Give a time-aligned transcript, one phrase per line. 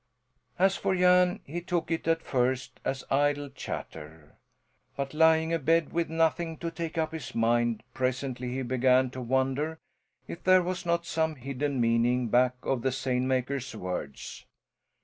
[0.57, 4.35] As for Jan, he took it at first as idle chatter.
[4.97, 9.77] But lying abed, with nothing to take up his mind, presently he began to wonder
[10.27, 14.47] if there was not some hidden meaning back of the seine maker's words.